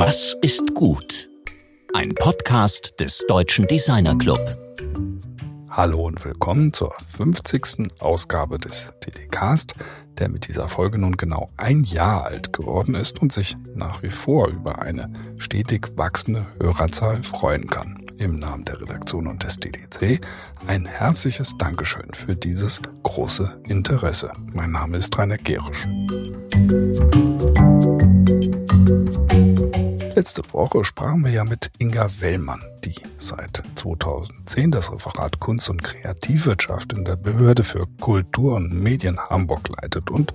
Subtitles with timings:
[0.00, 1.28] Was ist gut?
[1.92, 4.38] Ein Podcast des Deutschen Designer Club.
[5.70, 7.88] Hallo und willkommen zur 50.
[7.98, 9.74] Ausgabe des DDcast,
[10.18, 14.10] der mit dieser Folge nun genau ein Jahr alt geworden ist und sich nach wie
[14.10, 17.98] vor über eine stetig wachsende Hörerzahl freuen kann.
[18.18, 20.24] Im Namen der Redaktion und des DDC
[20.68, 24.30] ein herzliches Dankeschön für dieses große Interesse.
[24.52, 25.88] Mein Name ist Rainer Gerisch.
[30.18, 35.84] Letzte Woche sprachen wir ja mit Inga Wellmann, die seit 2010 das Referat Kunst und
[35.84, 40.10] Kreativwirtschaft in der Behörde für Kultur und Medien Hamburg leitet.
[40.10, 40.32] Und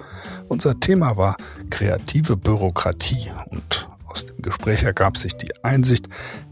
[0.47, 1.35] unser Thema war
[1.69, 3.29] kreative Bürokratie.
[3.49, 6.07] Und aus dem Gespräch ergab sich die Einsicht,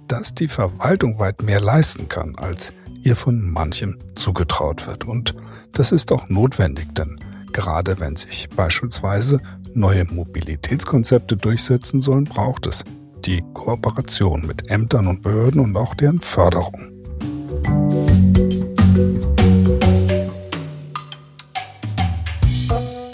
[0.07, 5.05] dass die Verwaltung weit mehr leisten kann, als ihr von manchem zugetraut wird.
[5.05, 5.35] Und
[5.71, 7.17] das ist auch notwendig, denn
[7.53, 9.39] gerade wenn sich beispielsweise
[9.73, 12.83] neue Mobilitätskonzepte durchsetzen sollen, braucht es
[13.25, 16.91] die Kooperation mit Ämtern und Behörden und auch deren Förderung.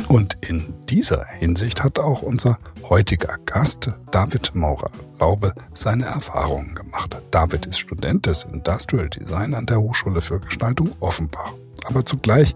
[0.07, 2.57] Und in dieser Hinsicht hat auch unser
[2.89, 7.17] heutiger Gast, David Maurer-Laube, seine Erfahrungen gemacht.
[7.31, 11.53] David ist Student des Industrial Design an der Hochschule für Gestaltung Offenbach
[11.85, 12.55] aber zugleich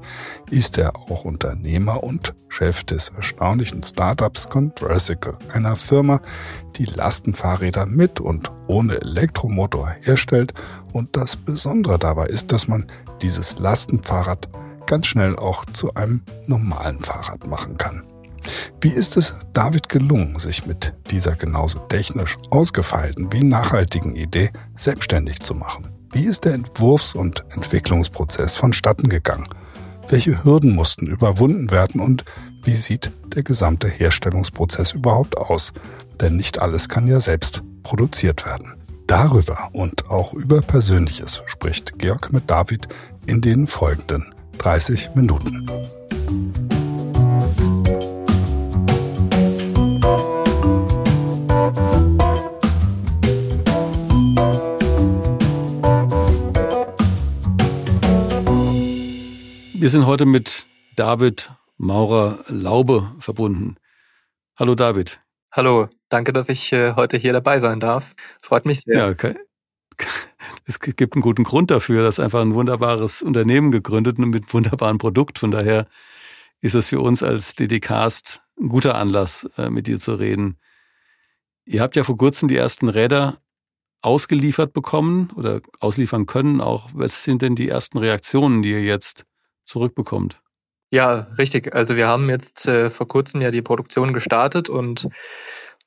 [0.50, 6.22] ist er auch Unternehmer und Chef des erstaunlichen Startups Conversical, einer Firma,
[6.76, 10.54] die Lastenfahrräder mit und ohne Elektromotor herstellt.
[10.94, 12.86] Und das Besondere dabei ist, dass man
[13.22, 14.50] dieses Lastenfahrrad
[14.88, 18.06] ganz schnell auch zu einem normalen Fahrrad machen kann.
[18.82, 25.40] Wie ist es David gelungen, sich mit dieser genauso technisch ausgefeilten wie nachhaltigen Idee selbstständig
[25.40, 26.01] zu machen?
[26.14, 29.48] Wie ist der Entwurfs- und Entwicklungsprozess vonstatten gegangen?
[30.10, 32.26] Welche Hürden mussten überwunden werden und
[32.64, 35.72] wie sieht der gesamte Herstellungsprozess überhaupt aus?
[36.20, 38.76] Denn nicht alles kann ja selbst produziert werden.
[39.08, 42.90] Darüber und auch über Persönliches spricht Georg mit David
[43.26, 45.70] in den folgenden 30 Minuten.
[59.82, 61.50] Wir sind heute mit David
[61.80, 63.78] Maurer Laube verbunden.
[64.60, 65.22] Hallo David.
[65.52, 68.14] Hallo, danke, dass ich äh, heute hier dabei sein darf.
[68.44, 68.96] Freut mich sehr.
[68.96, 69.34] Ja, okay.
[70.68, 72.04] es gibt einen guten Grund dafür.
[72.04, 75.40] Das ist einfach ein wunderbares Unternehmen gegründet und mit wunderbaren Produkt.
[75.40, 75.88] Von daher
[76.60, 80.60] ist es für uns als DDcast ein guter Anlass, äh, mit dir zu reden.
[81.66, 83.40] Ihr habt ja vor kurzem die ersten Räder
[84.04, 86.62] ausgeliefert bekommen oder ausliefern können.
[86.62, 89.26] Auch was sind denn die ersten Reaktionen, die ihr jetzt
[89.66, 90.42] zurückbekommt.
[90.92, 91.74] Ja, richtig.
[91.74, 95.08] Also wir haben jetzt äh, vor kurzem ja die Produktion gestartet und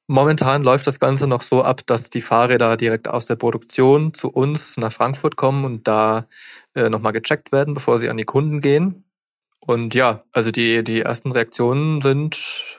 [0.07, 4.31] momentan läuft das Ganze noch so ab, dass die Fahrräder direkt aus der Produktion zu
[4.31, 6.27] uns nach Frankfurt kommen und da
[6.75, 9.05] äh, nochmal gecheckt werden, bevor sie an die Kunden gehen.
[9.61, 12.79] Und ja, also die, die ersten Reaktionen sind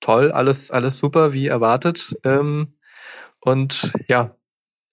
[0.00, 2.16] toll, alles, alles super, wie erwartet.
[2.24, 2.74] Ähm,
[3.40, 4.34] und ja,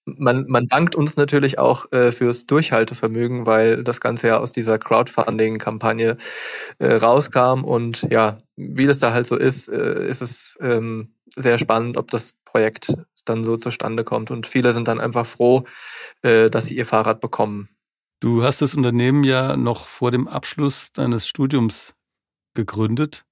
[0.05, 4.77] man, man dankt uns natürlich auch äh, fürs Durchhaltevermögen, weil das Ganze ja aus dieser
[4.77, 6.17] Crowdfunding-Kampagne
[6.79, 7.63] äh, rauskam.
[7.63, 12.11] Und ja, wie das da halt so ist, äh, ist es ähm, sehr spannend, ob
[12.11, 12.93] das Projekt
[13.25, 14.31] dann so zustande kommt.
[14.31, 15.65] Und viele sind dann einfach froh,
[16.21, 17.69] äh, dass sie ihr Fahrrad bekommen.
[18.19, 21.95] Du hast das Unternehmen ja noch vor dem Abschluss deines Studiums
[22.53, 23.25] gegründet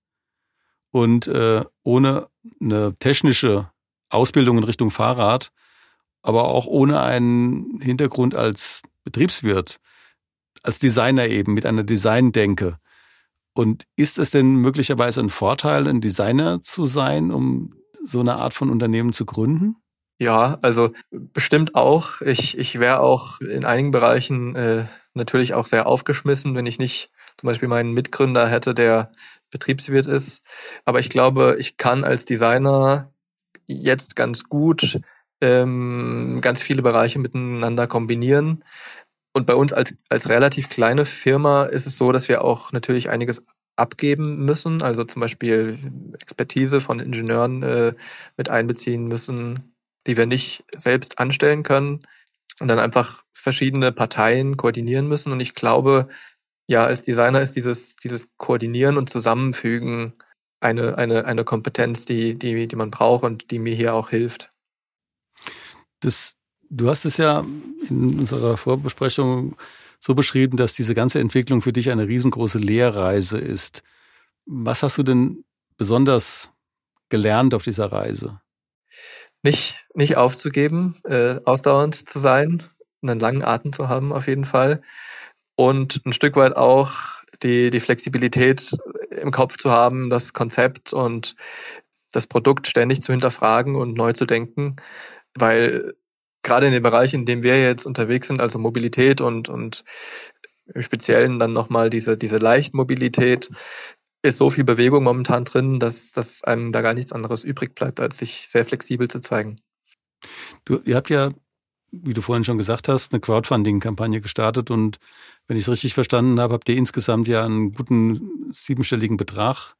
[0.92, 2.28] und äh, ohne
[2.60, 3.72] eine technische
[4.10, 5.52] Ausbildung in Richtung Fahrrad
[6.24, 9.78] aber auch ohne einen Hintergrund als Betriebswirt,
[10.64, 12.78] als Designer eben, mit einer Designdenke.
[13.54, 18.54] Und ist es denn möglicherweise ein Vorteil, ein Designer zu sein, um so eine Art
[18.54, 19.76] von Unternehmen zu gründen?
[20.20, 22.22] Ja, also bestimmt auch.
[22.22, 27.12] Ich, ich wäre auch in einigen Bereichen äh, natürlich auch sehr aufgeschmissen, wenn ich nicht
[27.38, 29.12] zum Beispiel meinen Mitgründer hätte, der
[29.52, 30.42] Betriebswirt ist.
[30.86, 33.14] Aber ich glaube, ich kann als Designer
[33.66, 35.00] jetzt ganz gut
[35.44, 38.64] ähm, ganz viele Bereiche miteinander kombinieren.
[39.34, 43.10] Und bei uns als, als relativ kleine Firma ist es so, dass wir auch natürlich
[43.10, 43.44] einiges
[43.76, 45.80] abgeben müssen, also zum Beispiel
[46.22, 47.94] Expertise von Ingenieuren äh,
[48.38, 49.74] mit einbeziehen müssen,
[50.08, 52.00] die wir nicht selbst anstellen können
[52.60, 55.32] und dann einfach verschiedene Parteien koordinieren müssen.
[55.32, 56.08] Und ich glaube,
[56.68, 60.14] ja, als Designer ist dieses, dieses Koordinieren und Zusammenfügen
[60.62, 64.53] eine, eine, eine Kompetenz, die, die, die man braucht und die mir hier auch hilft.
[66.04, 66.36] Das,
[66.70, 67.46] du hast es ja
[67.90, 69.56] in unserer Vorbesprechung
[70.00, 73.84] so beschrieben, dass diese ganze Entwicklung für dich eine riesengroße Lehrreise ist.
[74.46, 75.46] Was hast du denn
[75.78, 76.50] besonders
[77.10, 78.42] gelernt auf dieser Reise?
[79.44, 82.64] nicht, nicht aufzugeben, äh, ausdauernd zu sein,
[83.02, 84.80] einen langen Atem zu haben auf jeden Fall
[85.56, 86.92] und ein Stück weit auch
[87.44, 88.76] die, die Flexibilität
[89.12, 91.36] im Kopf zu haben, das Konzept und
[92.14, 94.78] das Produkt ständig zu hinterfragen und neu zu denken,
[95.36, 95.94] weil
[96.44, 99.84] gerade in dem Bereich, in dem wir jetzt unterwegs sind, also Mobilität und, und
[100.74, 103.50] im Speziellen dann nochmal diese, diese Leichtmobilität,
[104.22, 108.00] ist so viel Bewegung momentan drin, dass, dass einem da gar nichts anderes übrig bleibt,
[108.00, 109.58] als sich sehr flexibel zu zeigen.
[110.64, 111.32] Du, ihr habt ja,
[111.92, 114.98] wie du vorhin schon gesagt hast, eine Crowdfunding-Kampagne gestartet und
[115.48, 119.76] wenn ich es richtig verstanden habe, habt ihr insgesamt ja einen guten siebenstelligen Betrag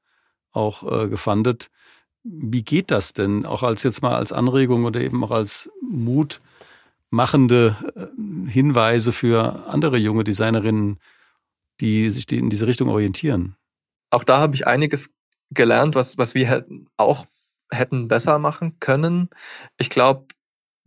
[0.52, 1.70] auch äh, gefundet.
[2.24, 3.46] Wie geht das denn?
[3.46, 8.08] Auch als jetzt mal als Anregung oder eben auch als mutmachende äh,
[8.50, 11.00] Hinweise für andere junge Designerinnen,
[11.82, 13.56] die sich in diese Richtung orientieren?
[14.10, 15.10] Auch da habe ich einiges
[15.52, 16.66] gelernt, was, was wir
[16.98, 17.26] auch
[17.72, 19.30] hätten besser machen können.
[19.78, 20.28] Ich glaube,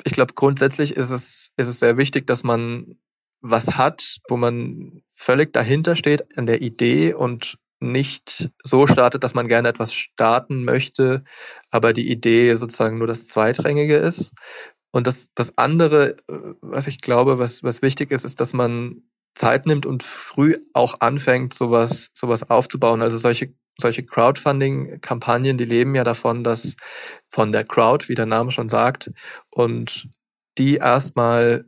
[0.05, 2.97] ich glaube, grundsätzlich ist es, ist es sehr wichtig, dass man
[3.41, 9.35] was hat, wo man völlig dahinter steht an der Idee und nicht so startet, dass
[9.35, 11.25] man gerne etwas starten möchte,
[11.71, 14.33] aber die Idee sozusagen nur das Zweitrangige ist.
[14.93, 16.17] Und das, das andere,
[16.61, 19.03] was ich glaube, was, was wichtig ist, ist, dass man
[19.35, 23.03] Zeit nimmt und früh auch anfängt, sowas, sowas aufzubauen.
[23.03, 26.77] Also solche, solche Crowdfunding-Kampagnen, die leben ja davon, dass
[27.29, 29.11] von der Crowd, wie der Name schon sagt,
[29.51, 30.09] und
[30.57, 31.67] die erstmal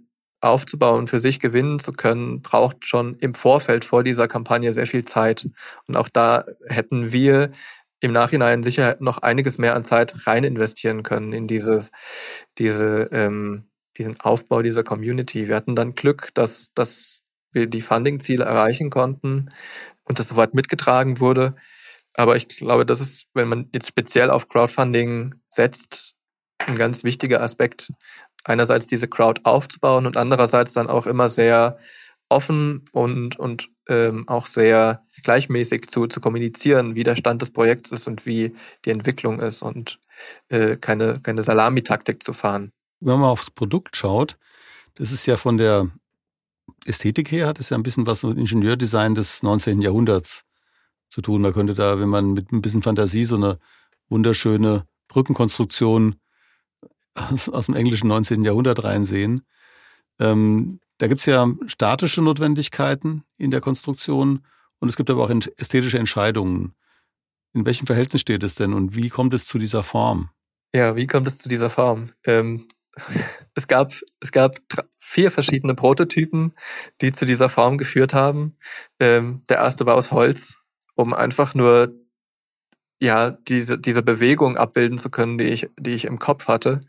[0.49, 5.05] aufzubauen, für sich gewinnen zu können, braucht schon im Vorfeld vor dieser Kampagne sehr viel
[5.05, 5.49] Zeit.
[5.87, 7.50] Und auch da hätten wir
[8.00, 11.87] im Nachhinein sicher noch einiges mehr an Zeit rein investieren können in diese,
[12.59, 15.49] diese, ähm, diesen Aufbau dieser Community.
[15.49, 17.23] Wir hatten dann Glück, dass, dass
[17.53, 19.50] wir die Funding-Ziele erreichen konnten
[20.05, 21.55] und das soweit mitgetragen wurde.
[22.15, 26.15] Aber ich glaube, das ist, wenn man jetzt speziell auf Crowdfunding setzt,
[26.59, 27.93] ein ganz wichtiger Aspekt,
[28.49, 31.79] einerseits diese Crowd aufzubauen und andererseits dann auch immer sehr
[32.31, 37.91] offen und, und ähm, auch sehr gleichmäßig zu, zu kommunizieren, wie der Stand des Projekts
[37.91, 38.55] ist und wie
[38.85, 39.99] die Entwicklung ist und
[40.49, 42.73] äh, keine, keine Salamitaktik zu fahren.
[43.00, 44.37] Wenn man aufs Produkt schaut,
[44.95, 45.91] das ist ja von der
[46.85, 49.81] Ästhetik her, hat es ja ein bisschen was mit Ingenieurdesign des 19.
[49.81, 50.45] Jahrhunderts
[51.09, 51.41] zu tun.
[51.43, 53.59] Man könnte da, wenn man mit ein bisschen Fantasie so eine
[54.09, 56.17] wunderschöne Brückenkonstruktion
[57.20, 58.44] aus, aus dem englischen 19.
[58.44, 59.43] Jahrhundert reinsehen.
[60.20, 64.44] Ähm, da gibt es ja statische Notwendigkeiten in der Konstruktion
[64.81, 66.75] und es gibt aber auch ästhetische Entscheidungen.
[67.55, 70.31] In welchem Verhältnis steht es denn und wie kommt es zu dieser Form?
[70.75, 72.12] Ja, wie kommt es zu dieser Form?
[72.25, 72.67] Ähm,
[73.55, 74.59] es gab, es gab
[74.99, 76.53] vier verschiedene Prototypen,
[77.00, 78.56] die zu dieser Form geführt haben.
[79.00, 80.59] Ähm, der erste war aus Holz,
[80.94, 81.94] um einfach nur
[83.00, 86.81] ja, diese, diese Bewegung abbilden zu können, die ich, die ich im Kopf hatte,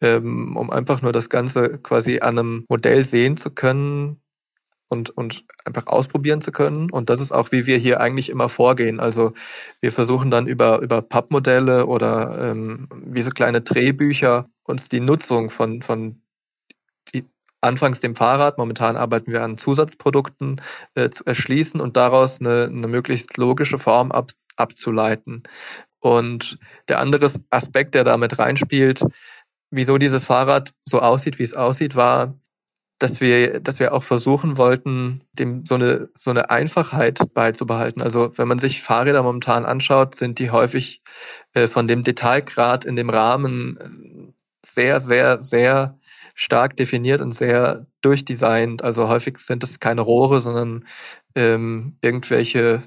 [0.00, 4.20] ähm, um einfach nur das Ganze quasi an einem Modell sehen zu können
[4.88, 6.90] und, und einfach ausprobieren zu können.
[6.90, 9.00] Und das ist auch, wie wir hier eigentlich immer vorgehen.
[9.00, 9.32] Also
[9.80, 15.50] wir versuchen dann über, über Pappmodelle oder ähm, wie so kleine Drehbücher uns die Nutzung
[15.50, 16.22] von, von
[17.14, 17.24] die,
[17.60, 20.60] anfangs dem Fahrrad, momentan arbeiten wir an Zusatzprodukten,
[20.94, 25.42] äh, zu erschließen und daraus eine, eine möglichst logische Form ab, abzuleiten.
[26.00, 26.58] Und
[26.88, 29.04] der andere Aspekt, der damit reinspielt,
[29.70, 32.34] wieso dieses Fahrrad so aussieht, wie es aussieht, war,
[32.98, 38.02] dass wir, dass wir auch versuchen wollten, dem so eine, so eine Einfachheit beizubehalten.
[38.02, 41.02] Also wenn man sich Fahrräder momentan anschaut, sind die häufig
[41.54, 44.32] äh, von dem Detailgrad in dem Rahmen äh,
[44.66, 45.98] sehr, sehr, sehr
[46.40, 48.82] stark definiert und sehr durchdesignt.
[48.82, 50.86] Also häufig sind es keine Rohre, sondern
[51.34, 52.82] ähm, irgendwelche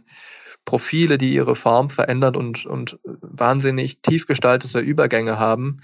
[0.65, 5.81] Profile, die ihre Form verändern und, und wahnsinnig tief gestaltete Übergänge haben.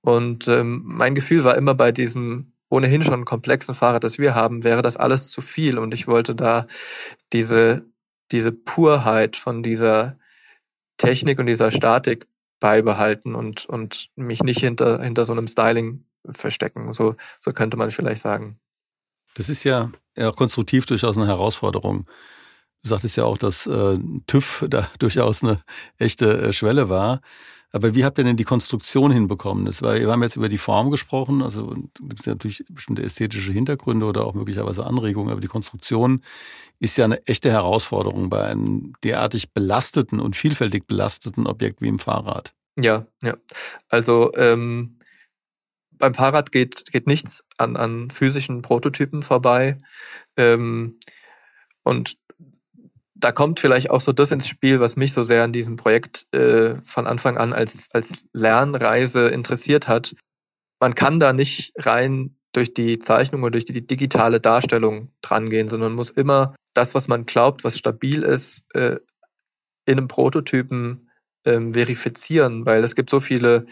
[0.00, 4.64] Und ähm, mein Gefühl war immer bei diesem ohnehin schon komplexen Fahrrad, das wir haben,
[4.64, 5.78] wäre das alles zu viel.
[5.78, 6.66] Und ich wollte da
[7.32, 7.86] diese,
[8.32, 10.18] diese Purheit von dieser
[10.96, 12.26] Technik und dieser Statik
[12.58, 16.92] beibehalten und, und mich nicht hinter, hinter so einem Styling verstecken.
[16.92, 18.58] So, so könnte man vielleicht sagen.
[19.34, 22.06] Das ist ja, ja konstruktiv durchaus eine Herausforderung.
[22.82, 25.60] Du sagtest ja auch, dass äh, TÜV da durchaus eine
[25.98, 27.20] echte äh, Schwelle war.
[27.74, 29.64] Aber wie habt ihr denn die Konstruktion hinbekommen?
[29.64, 33.50] Das war, wir haben jetzt über die Form gesprochen, also gibt es natürlich bestimmte ästhetische
[33.50, 36.22] Hintergründe oder auch möglicherweise Anregungen, aber die Konstruktion
[36.80, 41.98] ist ja eine echte Herausforderung bei einem derartig belasteten und vielfältig belasteten Objekt wie im
[41.98, 42.52] Fahrrad.
[42.78, 43.36] Ja, ja.
[43.88, 44.98] Also ähm,
[46.02, 49.78] beim Fahrrad geht, geht nichts an, an physischen Prototypen vorbei.
[50.36, 50.98] Ähm,
[51.84, 52.18] und
[53.14, 56.26] da kommt vielleicht auch so das ins Spiel, was mich so sehr an diesem Projekt
[56.34, 60.16] äh, von Anfang an als, als Lernreise interessiert hat.
[60.80, 65.92] man kann da nicht rein durch die Zeichnung oder durch die digitale Darstellung drangehen, sondern
[65.92, 68.96] muss immer das, was man glaubt, was stabil ist, äh,
[69.86, 71.11] in einem Prototypen
[71.44, 73.66] ähm, verifizieren, weil es gibt so viele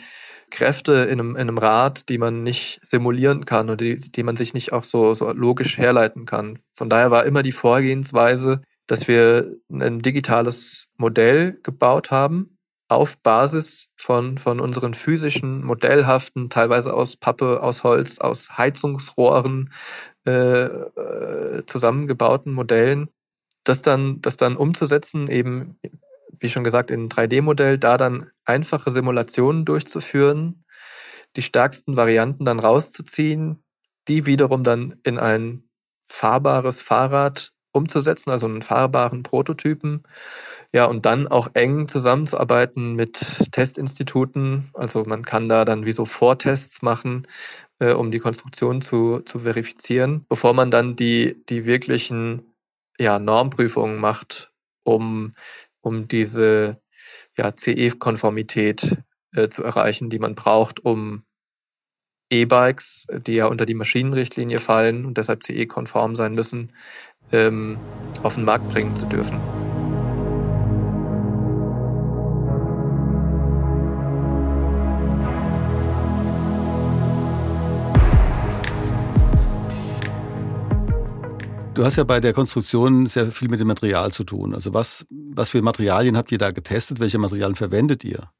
[0.50, 4.36] Kräfte in einem, in einem Rad, die man nicht simulieren kann oder die, die man
[4.36, 6.58] sich nicht auch so, so logisch herleiten kann.
[6.74, 12.58] Von daher war immer die Vorgehensweise, dass wir ein digitales Modell gebaut haben,
[12.88, 19.72] auf Basis von, von unseren physischen, modellhaften, teilweise aus Pappe, aus Holz, aus Heizungsrohren
[20.26, 23.08] äh, äh, zusammengebauten Modellen,
[23.62, 25.78] das dann, das dann umzusetzen, eben,
[26.32, 30.64] wie schon gesagt, in 3D-Modell, da dann einfache Simulationen durchzuführen,
[31.36, 33.62] die stärksten Varianten dann rauszuziehen,
[34.08, 35.64] die wiederum dann in ein
[36.06, 40.02] fahrbares Fahrrad umzusetzen, also einen fahrbaren Prototypen.
[40.72, 44.70] Ja, und dann auch eng zusammenzuarbeiten mit Testinstituten.
[44.74, 47.26] Also man kann da dann wie so Vortests machen,
[47.78, 52.42] äh, um die Konstruktion zu, zu verifizieren, bevor man dann die, die wirklichen
[52.98, 54.52] ja, Normprüfungen macht,
[54.84, 55.32] um,
[55.80, 56.80] um diese
[57.36, 58.98] ja, CE-Konformität
[59.32, 61.24] äh, zu erreichen, die man braucht, um
[62.30, 66.72] E-Bikes, die ja unter die Maschinenrichtlinie fallen und deshalb CE-konform sein müssen,
[67.32, 67.78] ähm,
[68.22, 69.59] auf den Markt bringen zu dürfen.
[81.74, 84.54] Du hast ja bei der Konstruktion sehr viel mit dem Material zu tun.
[84.54, 86.98] Also was, was für Materialien habt ihr da getestet?
[86.98, 88.30] Welche Materialien verwendet ihr?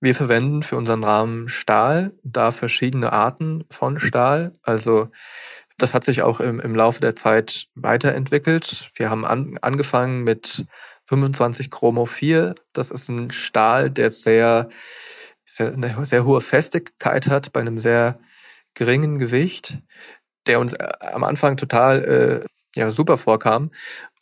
[0.00, 4.52] Wir verwenden für unseren Rahmen Stahl, da verschiedene Arten von Stahl.
[4.62, 5.08] Also
[5.76, 8.90] das hat sich auch im, im Laufe der Zeit weiterentwickelt.
[8.96, 10.64] Wir haben an, angefangen mit
[11.06, 12.54] 25 Chromo 4.
[12.72, 14.68] Das ist ein Stahl, der sehr,
[15.44, 18.18] sehr, eine sehr hohe Festigkeit hat bei einem sehr
[18.74, 19.78] geringen Gewicht,
[20.46, 23.70] der uns äh, am Anfang total äh, ja, super vorkam.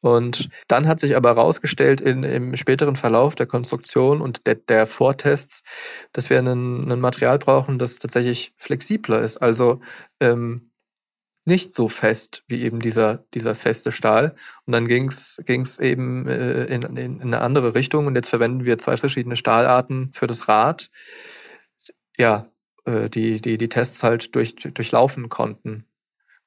[0.01, 4.87] Und dann hat sich aber herausgestellt in, im späteren Verlauf der Konstruktion und der, der
[4.87, 5.63] Vortests,
[6.13, 9.39] dass wir ein, Material brauchen, das tatsächlich flexibler ist.
[9.39, 9.81] Also
[10.21, 10.73] ähm,
[11.45, 14.35] nicht so fest wie eben dieser, dieser feste Stahl.
[14.67, 18.07] Und dann ging es eben äh, in, in, in eine andere Richtung.
[18.07, 20.91] Und jetzt verwenden wir zwei verschiedene Stahlarten für das Rad,
[22.19, 22.49] ja,
[22.85, 25.87] äh, die, die die Tests halt durch, durchlaufen konnten.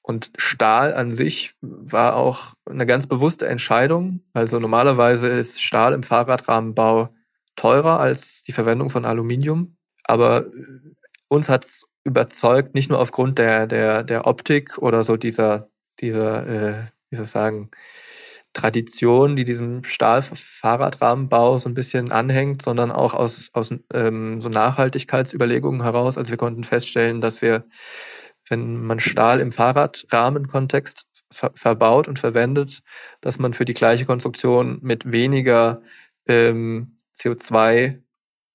[0.05, 4.21] Und Stahl an sich war auch eine ganz bewusste Entscheidung.
[4.33, 7.09] Also normalerweise ist Stahl im Fahrradrahmenbau
[7.55, 9.77] teurer als die Verwendung von Aluminium.
[10.03, 10.45] Aber
[11.27, 15.69] uns hat's überzeugt, nicht nur aufgrund der, der, der Optik oder so dieser,
[16.00, 17.71] dieser, äh, wie soll ich sagen,
[18.53, 25.81] Tradition, die diesem Stahlfahrradrahmenbau so ein bisschen anhängt, sondern auch aus, aus ähm, so Nachhaltigkeitsüberlegungen
[25.81, 26.19] heraus.
[26.19, 27.63] Also wir konnten feststellen, dass wir,
[28.50, 32.82] wenn man Stahl im Fahrradrahmenkontext ver verbaut und verwendet,
[33.22, 35.82] dass man für die gleiche Konstruktion mit weniger
[36.28, 38.02] ähm, CO2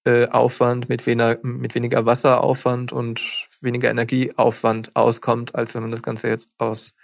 [0.04, 3.20] äh, Aufwand, mit weniger, mit weniger Wasseraufwand und
[3.60, 6.94] weniger Energieaufwand auskommt, als wenn man das Ganze jetzt aus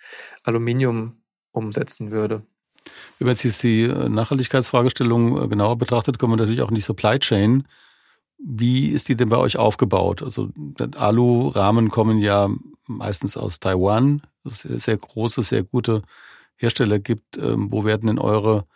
[0.44, 1.20] Aluminium
[1.52, 2.42] umsetzen würde.
[3.18, 6.80] Wenn man jetzt die äh, Nachhaltigkeitsfragestellung äh, genauer betrachtet, kommen wir natürlich auch in die
[6.80, 7.66] Supply Chain.
[8.38, 10.22] Wie ist die denn bei euch aufgebaut?
[10.22, 10.50] Also
[10.96, 12.48] Alu-Rahmen kommen ja
[12.86, 16.02] meistens aus Taiwan, sehr, sehr große, sehr gute
[16.56, 17.38] Hersteller gibt.
[17.38, 18.66] Ähm, wo werden denn eure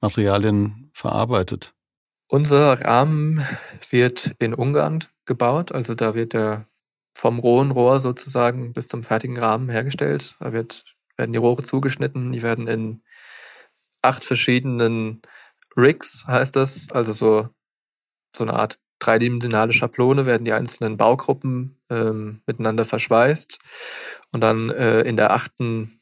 [0.00, 1.74] Materialien verarbeitet?
[2.28, 3.44] Unser Rahmen
[3.90, 6.66] wird in Ungarn gebaut, also da wird der
[7.14, 10.36] vom rohen Rohr sozusagen bis zum fertigen Rahmen hergestellt.
[10.38, 10.84] Da wird,
[11.16, 13.02] werden die Rohre zugeschnitten, die werden in
[14.02, 15.22] acht verschiedenen
[15.76, 17.48] Rigs, heißt das, also so,
[18.36, 23.58] so eine Art dreidimensionale Schablone, werden die einzelnen Baugruppen ähm, miteinander verschweißt
[24.32, 26.00] und dann äh, in der achten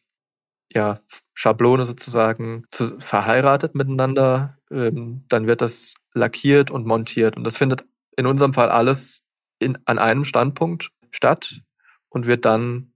[0.73, 1.01] ja,
[1.35, 4.57] Schablone sozusagen zu, verheiratet miteinander.
[4.71, 7.37] Ähm, dann wird das lackiert und montiert.
[7.37, 7.85] Und das findet
[8.17, 9.23] in unserem Fall alles
[9.59, 11.63] in, an einem Standpunkt statt
[12.09, 12.93] und wird dann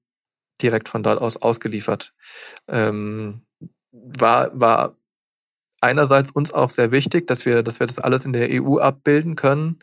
[0.62, 2.12] direkt von dort aus ausgeliefert.
[2.69, 3.42] Ähm,
[3.92, 4.97] war, war
[5.80, 9.37] einerseits uns auch sehr wichtig, dass wir, dass wir das alles in der EU abbilden
[9.37, 9.78] können.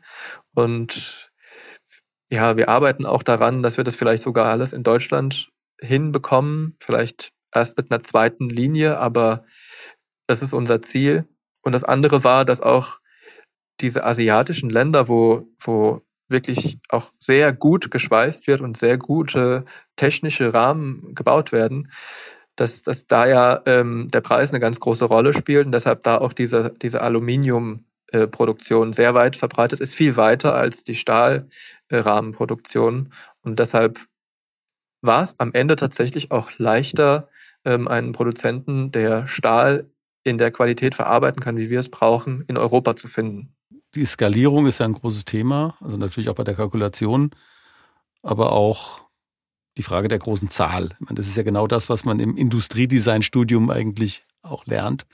[0.53, 1.31] Und
[2.29, 5.49] ja, wir arbeiten auch daran, dass wir das vielleicht sogar alles in Deutschland
[5.79, 6.75] hinbekommen.
[6.79, 9.45] Vielleicht erst mit einer zweiten Linie, aber
[10.27, 11.27] das ist unser Ziel.
[11.63, 12.99] Und das andere war, dass auch
[13.79, 20.53] diese asiatischen Länder, wo, wo wirklich auch sehr gut geschweißt wird und sehr gute technische
[20.53, 21.91] Rahmen gebaut werden,
[22.57, 26.17] dass, dass da ja ähm, der Preis eine ganz große Rolle spielt und deshalb da
[26.17, 33.13] auch diese, diese Aluminiumproduktion sehr weit verbreitet ist, viel weiter als die Stahlrahmenproduktion.
[33.43, 34.01] Und deshalb
[35.01, 37.29] war es am Ende tatsächlich auch leichter,
[37.63, 39.89] ähm, einen Produzenten, der Stahl
[40.23, 43.53] in der Qualität verarbeiten kann, wie wir es brauchen, in Europa zu finden.
[43.95, 47.31] Die Skalierung ist ja ein großes Thema, also natürlich auch bei der Kalkulation,
[48.21, 49.06] aber auch
[49.77, 50.89] die Frage der großen Zahl.
[50.99, 55.05] Meine, das ist ja genau das, was man im Industriedesign-Studium eigentlich auch lernt.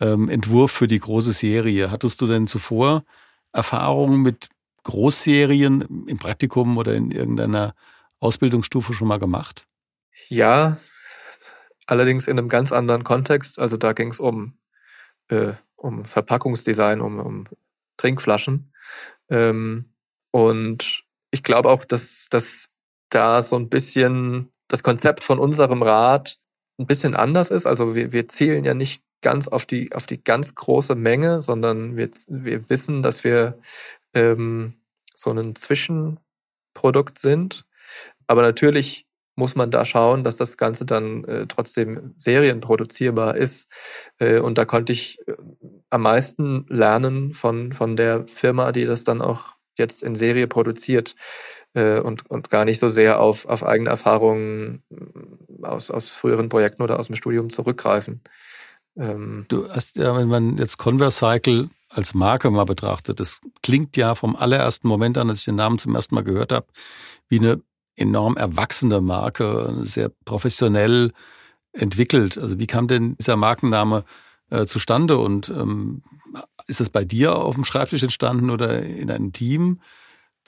[0.00, 1.90] Ähm, Entwurf für die große Serie.
[1.90, 3.04] Hattest du denn zuvor
[3.52, 4.48] Erfahrungen mit
[4.84, 7.74] Großserien im Praktikum oder in irgendeiner
[8.20, 9.66] Ausbildungsstufe schon mal gemacht?
[10.28, 10.76] Ja,
[11.86, 13.58] allerdings in einem ganz anderen Kontext.
[13.58, 14.54] Also da ging es um,
[15.28, 17.44] äh, um Verpackungsdesign, um, um
[17.96, 18.72] Trinkflaschen.
[19.28, 19.92] Ähm,
[20.30, 22.71] und ich glaube auch, dass, dass
[23.14, 26.38] da so ein bisschen das Konzept von unserem Rat
[26.78, 27.66] ein bisschen anders ist.
[27.66, 31.96] Also wir, wir zielen ja nicht ganz auf die, auf die ganz große Menge, sondern
[31.96, 33.58] wir, wir wissen, dass wir
[34.14, 34.74] ähm,
[35.14, 37.64] so ein Zwischenprodukt sind.
[38.26, 43.68] Aber natürlich muss man da schauen, dass das Ganze dann äh, trotzdem serienproduzierbar ist.
[44.18, 45.34] Äh, und da konnte ich äh,
[45.90, 51.14] am meisten lernen von, von der Firma, die das dann auch jetzt in Serie produziert
[51.74, 56.48] äh, und, und gar nicht so sehr auf, auf eigene Erfahrungen äh, aus, aus früheren
[56.48, 58.22] Projekten oder aus dem Studium zurückgreifen.
[58.96, 64.14] Ähm, du hast ja, wenn man jetzt Converse als Marke mal betrachtet, das klingt ja
[64.14, 66.66] vom allerersten Moment an, als ich den Namen zum ersten Mal gehört habe,
[67.28, 67.62] wie eine
[67.96, 71.12] enorm erwachsene Marke, sehr professionell
[71.72, 72.38] entwickelt.
[72.38, 74.04] Also wie kam denn dieser Markenname
[74.50, 76.02] äh, zustande und ähm,
[76.66, 79.80] ist das bei dir auf dem Schreibtisch entstanden oder in einem Team?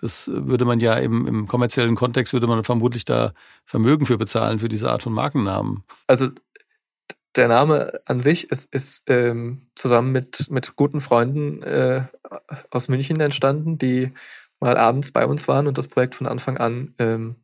[0.00, 3.32] Das würde man ja im, im kommerziellen Kontext, würde man vermutlich da
[3.64, 5.84] Vermögen für bezahlen, für diese Art von Markennamen.
[6.06, 6.30] Also
[7.36, 12.06] der Name an sich ist, ist ähm, zusammen mit, mit guten Freunden äh,
[12.70, 14.12] aus München entstanden, die
[14.60, 17.36] mal abends bei uns waren und das Projekt von Anfang an ähm,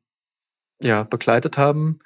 [0.82, 2.00] ja, begleitet haben.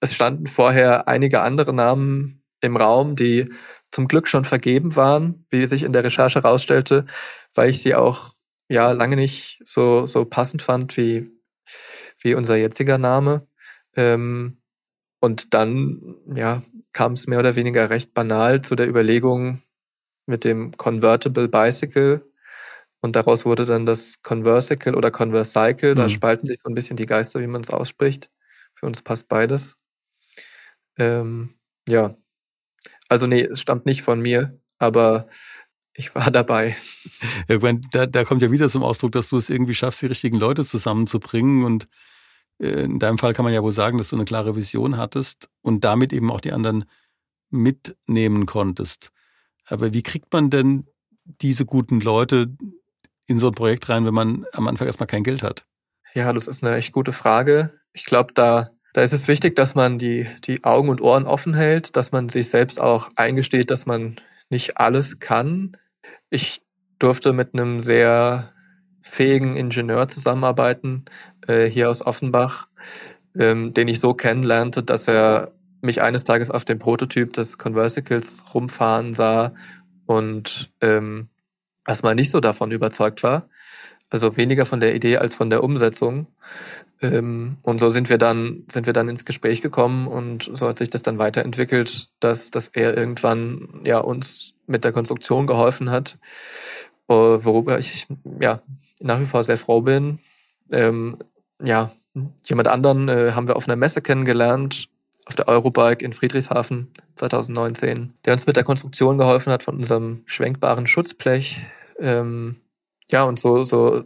[0.00, 3.50] Es standen vorher einige andere Namen im Raum, die
[3.90, 7.06] zum Glück schon vergeben waren, wie sich in der Recherche herausstellte,
[7.54, 8.35] weil ich sie auch
[8.68, 11.30] ja lange nicht so, so passend fand wie,
[12.20, 13.46] wie unser jetziger Name.
[13.96, 14.58] Ähm,
[15.20, 19.62] und dann ja, kam es mehr oder weniger recht banal zu der Überlegung
[20.26, 22.22] mit dem Convertible Bicycle,
[23.06, 25.94] und daraus wurde dann das Conversicle oder Conversicle.
[25.94, 26.08] Da mhm.
[26.08, 28.30] spalten sich so ein bisschen die Geister, wie man es ausspricht.
[28.74, 29.76] Für uns passt beides.
[30.98, 31.54] Ähm,
[31.88, 32.16] ja.
[33.08, 35.28] Also nee, es stammt nicht von mir, aber
[35.96, 36.76] ich war dabei.
[37.48, 37.58] Ja,
[37.90, 40.64] da, da kommt ja wieder zum Ausdruck, dass du es irgendwie schaffst, die richtigen Leute
[40.64, 41.64] zusammenzubringen.
[41.64, 41.88] Und
[42.58, 45.48] äh, in deinem Fall kann man ja wohl sagen, dass du eine klare Vision hattest
[45.62, 46.84] und damit eben auch die anderen
[47.50, 49.10] mitnehmen konntest.
[49.66, 50.86] Aber wie kriegt man denn
[51.24, 52.54] diese guten Leute
[53.26, 55.66] in so ein Projekt rein, wenn man am Anfang erstmal kein Geld hat?
[56.14, 57.72] Ja, das ist eine echt gute Frage.
[57.92, 61.54] Ich glaube, da, da ist es wichtig, dass man die, die Augen und Ohren offen
[61.54, 64.16] hält, dass man sich selbst auch eingesteht, dass man
[64.48, 65.76] nicht alles kann.
[66.30, 66.62] Ich
[66.98, 68.52] durfte mit einem sehr
[69.02, 71.04] fähigen Ingenieur zusammenarbeiten,
[71.46, 72.68] äh, hier aus Offenbach,
[73.38, 78.44] ähm, den ich so kennenlernte, dass er mich eines Tages auf dem Prototyp des Conversicles
[78.54, 79.52] rumfahren sah
[80.06, 81.28] und ähm,
[81.86, 83.48] erstmal nicht so davon überzeugt war.
[84.08, 86.28] Also weniger von der Idee als von der Umsetzung.
[87.02, 90.78] Ähm, und so sind wir dann, sind wir dann ins Gespräch gekommen und so hat
[90.78, 96.18] sich das dann weiterentwickelt, dass, dass er irgendwann ja uns mit der Konstruktion geholfen hat,
[97.08, 98.06] äh, worüber ich
[98.40, 98.62] ja
[99.00, 100.20] nach wie vor sehr froh bin.
[100.70, 101.18] Ähm,
[101.62, 101.90] ja,
[102.44, 104.88] jemand anderen äh, haben wir auf einer Messe kennengelernt,
[105.26, 110.22] auf der Eurobike in Friedrichshafen 2019, der uns mit der Konstruktion geholfen hat von unserem
[110.26, 111.60] schwenkbaren Schutzblech.
[111.98, 112.56] Ähm,
[113.10, 114.04] ja, und so, so,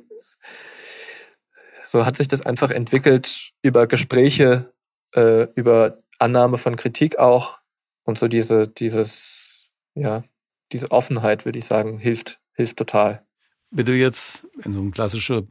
[1.84, 4.72] so hat sich das einfach entwickelt über Gespräche,
[5.14, 7.58] äh, über Annahme von Kritik auch
[8.04, 10.24] und so diese, dieses, ja,
[10.72, 13.26] diese Offenheit, würde ich sagen, hilft, hilft total.
[13.70, 15.46] Wenn du jetzt in so eine klassische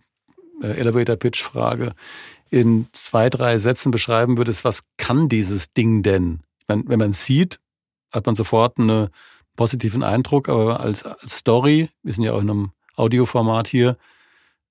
[0.62, 1.93] äh, Elevator-Pitch-Frage
[2.49, 6.41] in zwei, drei Sätzen beschreiben würdest, was kann dieses Ding denn?
[6.67, 7.59] Meine, wenn man sieht,
[8.12, 9.09] hat man sofort einen
[9.55, 13.97] positiven Eindruck, aber als, als Story, wir sind ja auch in einem Audioformat hier,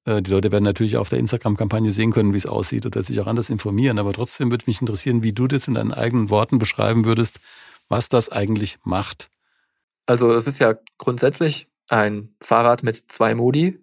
[0.04, 3.20] äh, die Leute werden natürlich auf der Instagram-Kampagne sehen können, wie es aussieht oder sich
[3.20, 3.98] auch anders informieren.
[3.98, 7.40] Aber trotzdem würde mich interessieren, wie du das in deinen eigenen Worten beschreiben würdest,
[7.88, 9.30] was das eigentlich macht.
[10.06, 13.82] Also es ist ja grundsätzlich ein Fahrrad mit zwei Modi.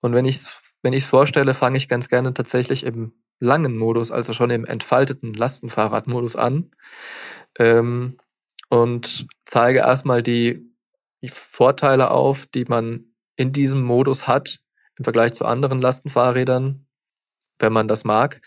[0.00, 4.10] Und wenn ich es wenn ich's vorstelle, fange ich ganz gerne tatsächlich im langen Modus,
[4.10, 6.70] also schon im entfalteten Lastenfahrradmodus an
[7.58, 8.18] ähm,
[8.68, 10.74] und zeige erstmal die,
[11.22, 13.09] die Vorteile auf, die man
[13.40, 14.60] in diesem Modus hat
[14.98, 16.86] im Vergleich zu anderen Lastenfahrrädern.
[17.58, 18.40] wenn man das mag,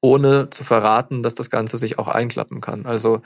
[0.00, 2.84] ohne zu verraten, dass das Ganze sich auch einklappen kann.
[2.84, 3.22] Also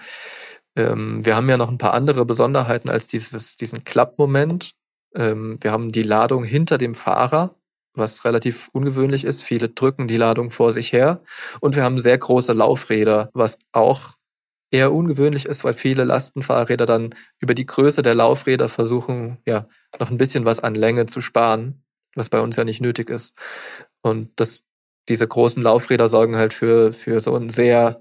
[0.77, 4.73] ähm, wir haben ja noch ein paar andere Besonderheiten als dieses, diesen Klappmoment.
[5.15, 7.55] Ähm, wir haben die Ladung hinter dem Fahrer,
[7.95, 9.43] was relativ ungewöhnlich ist.
[9.43, 11.23] Viele drücken die Ladung vor sich her.
[11.61, 14.15] Und wir haben sehr große Laufräder, was auch
[14.71, 20.11] eher ungewöhnlich ist, weil viele Lastenfahrräder dann über die Größe der Laufräder versuchen, ja, noch
[20.11, 21.83] ein bisschen was an Länge zu sparen,
[22.15, 23.35] was bei uns ja nicht nötig ist.
[24.01, 24.63] Und das,
[25.09, 28.01] diese großen Laufräder sorgen halt für, für so ein sehr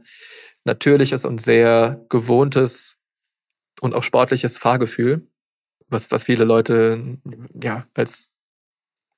[0.63, 2.97] natürliches und sehr gewohntes
[3.81, 5.27] und auch sportliches Fahrgefühl,
[5.87, 7.17] was, was viele Leute
[7.61, 8.29] ja als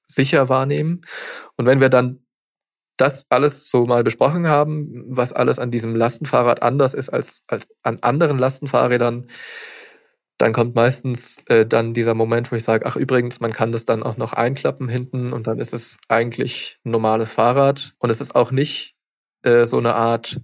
[0.06, 1.02] sicher wahrnehmen.
[1.58, 2.24] Und wenn wir dann
[3.02, 7.68] das alles so mal besprochen haben, was alles an diesem Lastenfahrrad anders ist als, als
[7.84, 9.28] an anderen Lastenfahrrädern,
[10.38, 13.86] dann kommt meistens äh, dann dieser Moment, wo ich sage, ach übrigens, man kann das
[13.86, 17.94] dann auch noch einklappen hinten und dann ist es eigentlich ein normales Fahrrad.
[18.00, 18.96] Und es ist auch nicht
[19.44, 20.42] äh, so eine Art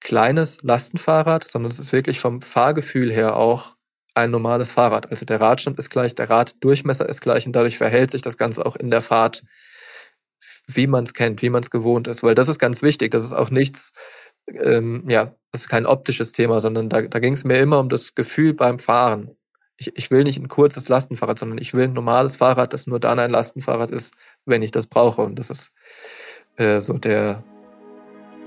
[0.00, 3.76] kleines Lastenfahrrad, sondern es ist wirklich vom Fahrgefühl her auch
[4.14, 5.10] ein normales Fahrrad.
[5.10, 8.64] Also der Radstand ist gleich, der Raddurchmesser ist gleich und dadurch verhält sich das Ganze
[8.64, 9.42] auch in der Fahrt,
[10.66, 12.22] wie man es kennt, wie man es gewohnt ist.
[12.22, 13.10] Weil das ist ganz wichtig.
[13.10, 13.92] Das ist auch nichts,
[14.48, 17.88] ähm, ja, das ist kein optisches Thema, sondern da, da ging es mir immer um
[17.88, 19.36] das Gefühl beim Fahren.
[19.76, 23.00] Ich, ich will nicht ein kurzes Lastenfahrrad, sondern ich will ein normales Fahrrad, das nur
[23.00, 25.22] dann ein Lastenfahrrad ist, wenn ich das brauche.
[25.22, 25.72] Und das ist
[26.56, 27.44] äh, so der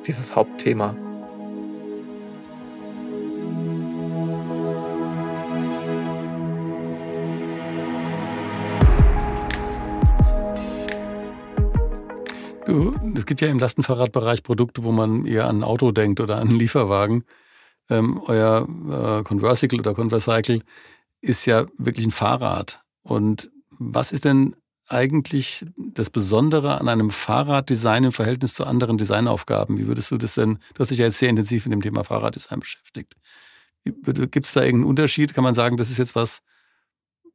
[0.05, 1.08] dieses Hauptthema.
[13.29, 16.57] Gibt ja im Lastenfahrradbereich Produkte, wo man eher an ein Auto denkt oder an einen
[16.57, 17.23] Lieferwagen.
[17.87, 20.63] Ähm, euer äh, Conversicle oder Convercycle
[21.21, 22.81] ist ja wirklich ein Fahrrad.
[23.03, 24.55] Und was ist denn
[24.87, 29.77] eigentlich das Besondere an einem Fahrraddesign im Verhältnis zu anderen Designaufgaben?
[29.77, 32.03] Wie würdest du das denn, du hast dich ja jetzt sehr intensiv mit dem Thema
[32.03, 33.13] Fahrraddesign beschäftigt.
[33.83, 35.35] Gibt es da irgendeinen Unterschied?
[35.35, 36.41] Kann man sagen, das ist jetzt was,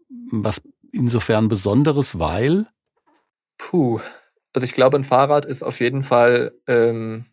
[0.09, 2.67] was insofern Besonderes, weil?
[3.59, 4.01] Puh,
[4.55, 7.27] also ich glaube, ein Fahrrad ist auf jeden Fall, ähm,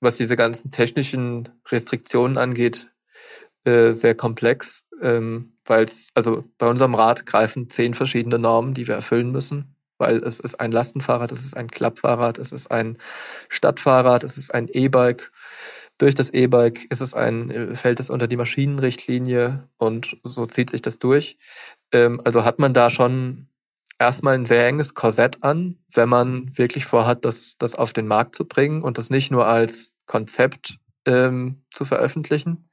[0.00, 2.90] was diese ganzen technischen Restriktionen angeht,
[3.64, 8.88] äh, sehr komplex, ähm, weil es, also bei unserem Rad greifen zehn verschiedene Normen, die
[8.88, 12.98] wir erfüllen müssen, weil es ist ein Lastenfahrrad, es ist ein Klappfahrrad, es ist ein
[13.48, 15.32] Stadtfahrrad, es ist ein E-Bike.
[15.98, 20.70] Durch das E-Bike ist es ein, äh, fällt es unter die Maschinenrichtlinie und so zieht
[20.70, 21.36] sich das durch.
[21.92, 23.48] Ähm, also hat man da schon
[23.98, 28.34] erstmal ein sehr enges Korsett an, wenn man wirklich vorhat, das, das auf den Markt
[28.34, 32.68] zu bringen und das nicht nur als Konzept ähm, zu veröffentlichen.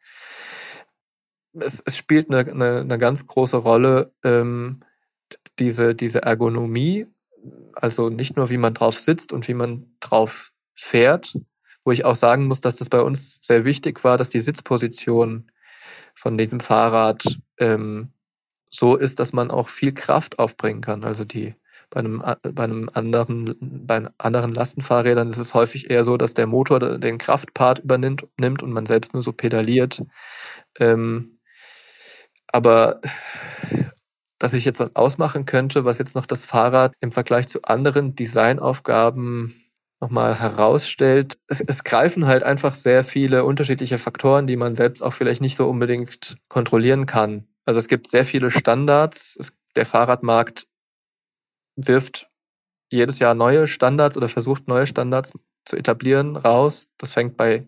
[1.54, 4.82] Es, es spielt eine, eine, eine ganz große Rolle, ähm,
[5.60, 7.08] diese, diese Ergonomie,
[7.74, 11.38] also nicht nur wie man drauf sitzt und wie man drauf fährt,
[11.84, 15.52] wo ich auch sagen muss, dass das bei uns sehr wichtig war, dass die Sitzposition
[16.16, 17.24] von diesem Fahrrad
[17.58, 18.13] ähm,
[18.74, 21.04] so ist, dass man auch viel Kraft aufbringen kann.
[21.04, 21.56] Also die
[21.90, 26.48] bei einem, bei einem anderen, bei anderen Lastenfahrrädern ist es häufig eher so, dass der
[26.48, 30.04] Motor den Kraftpart übernimmt nimmt und man selbst nur so pedaliert.
[30.80, 31.40] Ähm,
[32.48, 33.00] aber
[34.40, 38.16] dass ich jetzt was ausmachen könnte, was jetzt noch das Fahrrad im Vergleich zu anderen
[38.16, 39.54] Designaufgaben
[40.02, 41.38] nochmal herausstellt.
[41.48, 45.56] Es, es greifen halt einfach sehr viele unterschiedliche Faktoren, die man selbst auch vielleicht nicht
[45.56, 47.48] so unbedingt kontrollieren kann.
[47.66, 49.38] Also es gibt sehr viele Standards.
[49.40, 50.68] Es, der Fahrradmarkt
[51.76, 52.30] wirft
[52.90, 55.34] jedes Jahr neue Standards oder versucht neue Standards
[55.66, 56.90] zu etablieren raus.
[56.98, 57.66] Das fängt bei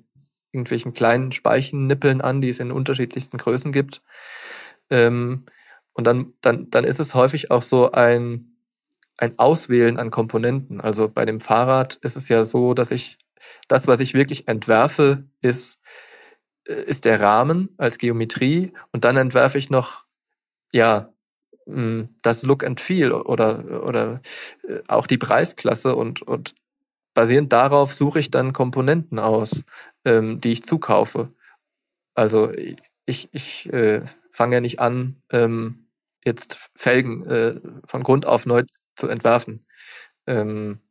[0.52, 4.02] irgendwelchen kleinen Speichennippeln an, die es in unterschiedlichsten Größen gibt.
[4.90, 5.46] Ähm,
[5.94, 8.58] und dann, dann, dann ist es häufig auch so ein,
[9.18, 10.82] ein Auswählen an Komponenten.
[10.82, 13.18] Also bei dem Fahrrad ist es ja so, dass ich
[13.68, 15.80] das, was ich wirklich entwerfe, ist
[16.66, 20.06] ist der Rahmen als Geometrie und dann entwerfe ich noch,
[20.72, 21.14] ja,
[21.66, 24.22] hm, das Look and Feel oder, oder
[24.68, 26.56] äh, auch die Preisklasse und, und
[27.14, 29.64] basierend darauf suche ich dann Komponenten aus,
[30.06, 31.34] ähm, die ich zukaufe.
[32.16, 32.52] Also
[33.06, 35.88] ich, ich äh, fange ja nicht an, ähm,
[36.26, 38.64] jetzt Felgen äh, von Grund auf neu
[38.96, 39.66] zu entwerfen.
[40.28, 40.82] Ähm,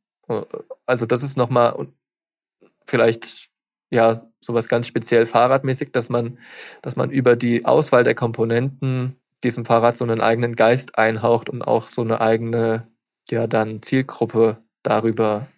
[0.87, 1.89] also das ist nochmal
[2.87, 3.51] vielleicht
[3.91, 6.39] ja sowas ganz speziell fahrradmäßig, dass man,
[6.83, 11.63] dass man über die Auswahl der Komponenten diesem Fahrrad so einen eigenen Geist einhaucht und
[11.63, 12.89] auch so eine eigene,
[13.31, 15.49] ja, dann Zielgruppe darüber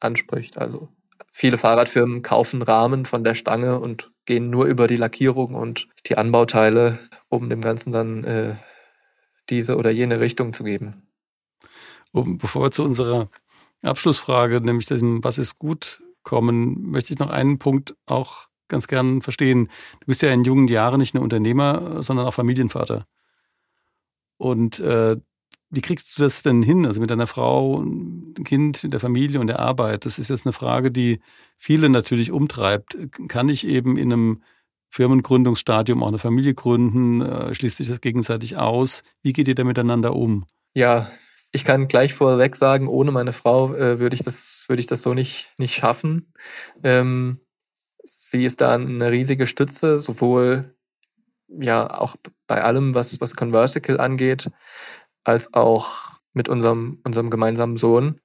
[0.00, 0.58] anspricht.
[0.58, 0.88] Also
[1.30, 6.16] viele Fahrradfirmen kaufen Rahmen von der Stange und gehen nur über die Lackierung und die
[6.16, 8.56] Anbauteile, um dem Ganzen dann äh,
[9.50, 11.08] diese oder jene Richtung zu geben.
[12.12, 13.30] Um, bevor wir zu unserer
[13.82, 16.02] Abschlussfrage, nämlich diesem Was ist gut
[16.32, 19.66] kommen, möchte ich noch einen Punkt auch ganz gern verstehen.
[20.00, 23.06] Du bist ja in jungen Jahren nicht nur Unternehmer, sondern auch Familienvater.
[24.38, 25.18] Und äh,
[25.68, 26.86] wie kriegst du das denn hin?
[26.86, 27.84] Also mit deiner Frau,
[28.44, 30.06] Kind, der Familie und der Arbeit?
[30.06, 31.20] Das ist jetzt eine Frage, die
[31.58, 32.96] viele natürlich umtreibt.
[33.28, 34.42] Kann ich eben in einem
[34.88, 37.20] Firmengründungsstadium auch eine Familie gründen?
[37.20, 39.02] Äh, schließt sich das gegenseitig aus?
[39.20, 40.46] Wie geht ihr da miteinander um?
[40.72, 41.08] Ja,
[41.52, 45.02] ich kann gleich vorweg sagen, ohne meine Frau äh, würde ich das würde ich das
[45.02, 46.32] so nicht nicht schaffen.
[46.82, 47.40] Ähm,
[48.04, 50.74] sie ist da eine riesige Stütze, sowohl
[51.48, 52.16] ja auch
[52.48, 54.50] bei allem, was was Conversical angeht,
[55.24, 58.20] als auch mit unserem unserem gemeinsamen Sohn.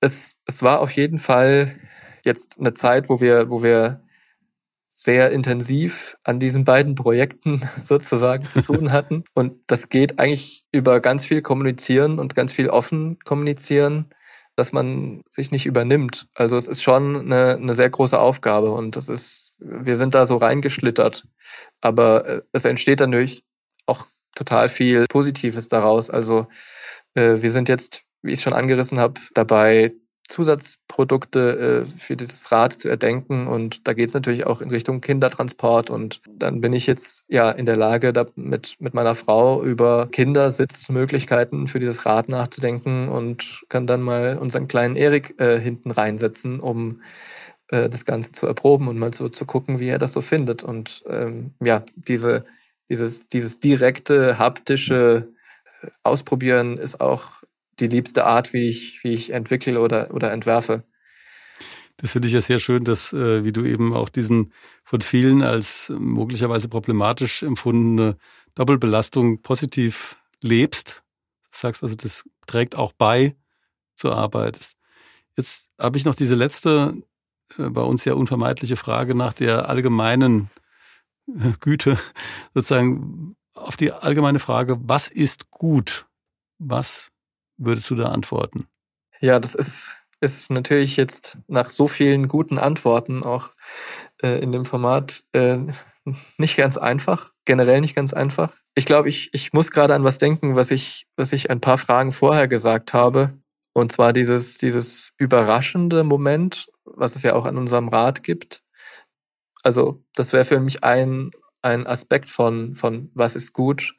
[0.00, 1.76] Es es war auf jeden Fall
[2.24, 4.02] jetzt eine Zeit, wo wir wo wir
[5.02, 9.24] sehr intensiv an diesen beiden Projekten sozusagen zu tun hatten.
[9.34, 14.10] Und das geht eigentlich über ganz viel kommunizieren und ganz viel offen kommunizieren,
[14.54, 16.28] dass man sich nicht übernimmt.
[16.36, 20.24] Also es ist schon eine, eine sehr große Aufgabe und das ist, wir sind da
[20.24, 21.24] so reingeschlittert.
[21.80, 23.42] Aber äh, es entsteht natürlich
[23.86, 24.04] auch
[24.36, 26.10] total viel Positives daraus.
[26.10, 26.46] Also
[27.14, 29.90] äh, wir sind jetzt, wie ich es schon angerissen habe, dabei
[30.28, 33.46] Zusatzprodukte äh, für dieses Rad zu erdenken.
[33.46, 35.90] Und da geht es natürlich auch in Richtung Kindertransport.
[35.90, 40.08] Und dann bin ich jetzt ja in der Lage, da mit, mit meiner Frau über
[40.10, 46.60] Kindersitzmöglichkeiten für dieses Rad nachzudenken und kann dann mal unseren kleinen Erik äh, hinten reinsetzen,
[46.60, 47.02] um
[47.68, 50.62] äh, das Ganze zu erproben und mal so zu gucken, wie er das so findet.
[50.62, 52.44] Und ähm, ja, diese,
[52.88, 55.28] dieses, dieses direkte, haptische
[56.04, 57.42] Ausprobieren ist auch
[57.80, 60.84] die liebste Art, wie ich, wie ich entwickle oder, oder entwerfe.
[61.96, 64.52] Das finde ich ja sehr schön, dass, äh, wie du eben auch diesen
[64.84, 68.16] von vielen als möglicherweise problematisch empfundene
[68.54, 71.04] Doppelbelastung positiv lebst.
[71.44, 73.36] Du sagst also, das trägt auch bei
[73.94, 74.58] zur Arbeit.
[75.36, 76.94] Jetzt habe ich noch diese letzte,
[77.58, 80.50] äh, bei uns ja unvermeidliche Frage nach der allgemeinen
[81.28, 81.98] äh, Güte,
[82.54, 86.06] sozusagen auf die allgemeine Frage, was ist gut?
[86.58, 87.12] Was
[87.64, 88.66] würdest du da antworten?
[89.20, 93.50] Ja, das ist, ist natürlich jetzt nach so vielen guten Antworten auch
[94.22, 95.58] äh, in dem Format äh,
[96.38, 98.52] nicht ganz einfach, generell nicht ganz einfach.
[98.74, 101.78] Ich glaube, ich, ich muss gerade an was denken, was ich, was ich ein paar
[101.78, 103.38] Fragen vorher gesagt habe.
[103.74, 108.62] Und zwar dieses, dieses überraschende Moment, was es ja auch an unserem Rat gibt.
[109.62, 111.30] Also, das wäre für mich ein,
[111.62, 113.94] ein Aspekt von, von was ist gut,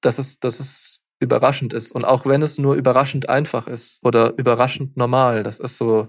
[0.00, 1.92] dass es, dass es überraschend ist.
[1.92, 6.08] Und auch wenn es nur überraschend einfach ist oder überraschend normal, das ist so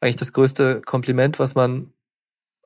[0.00, 1.92] eigentlich das größte Kompliment, was man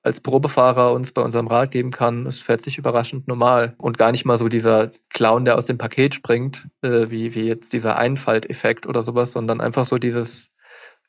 [0.02, 4.12] als Probefahrer uns bei unserem Rad geben kann, es fährt sich überraschend normal und gar
[4.12, 7.96] nicht mal so dieser Clown, der aus dem Paket springt, äh, wie, wie jetzt dieser
[7.96, 10.52] Einfalteffekt oder sowas, sondern einfach so dieses,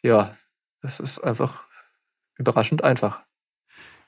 [0.03, 0.35] ja,
[0.81, 1.63] es ist einfach
[2.37, 3.21] überraschend einfach.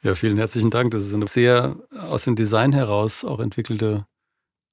[0.02, 0.92] Ja, vielen herzlichen Dank.
[0.92, 4.06] Das ist eine sehr aus dem Design heraus auch entwickelte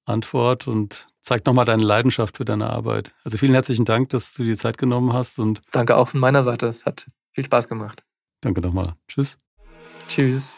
[0.05, 3.15] Antwort und zeigt nochmal deine Leidenschaft für deine Arbeit.
[3.25, 5.63] Also vielen herzlichen Dank, dass du dir Zeit genommen hast und.
[5.73, 6.67] Danke auch von meiner Seite.
[6.67, 8.03] Es hat viel Spaß gemacht.
[8.41, 8.95] Danke nochmal.
[9.09, 9.39] Tschüss.
[10.09, 10.57] Tschüss.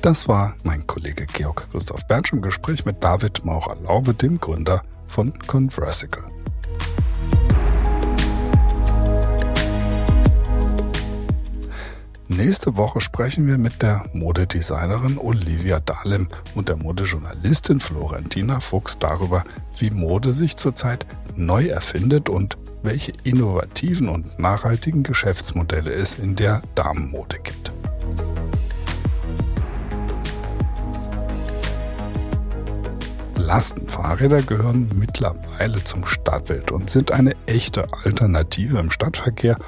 [0.00, 5.36] Das war mein Kollege Georg Christoph Bernsch im Gespräch mit David Maurer-Laube, dem Gründer von
[5.40, 6.24] Conversical.
[12.38, 19.42] Nächste Woche sprechen wir mit der Modedesignerin Olivia Dahlem und der Modejournalistin Florentina Fuchs darüber,
[19.76, 26.62] wie Mode sich zurzeit neu erfindet und welche innovativen und nachhaltigen Geschäftsmodelle es in der
[26.76, 27.72] Damenmode gibt.
[33.34, 39.58] Lastenfahrräder gehören mittlerweile zum Stadtbild und sind eine echte Alternative im Stadtverkehr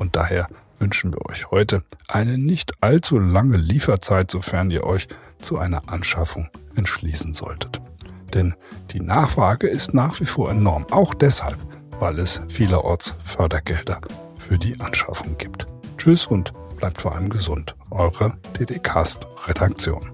[0.00, 5.08] und daher wünschen wir euch heute eine nicht allzu lange Lieferzeit, sofern ihr euch
[5.40, 7.80] zu einer Anschaffung entschließen solltet.
[8.34, 8.54] Denn
[8.90, 11.58] die Nachfrage ist nach wie vor enorm, auch deshalb,
[11.98, 14.00] weil es vielerorts Fördergelder
[14.38, 15.66] für die Anschaffung gibt.
[15.96, 17.74] Tschüss und bleibt vor allem gesund.
[17.90, 20.10] Eure DDcast Redaktion.